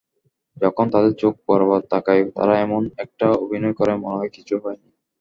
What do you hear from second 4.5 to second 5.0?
হয়নি।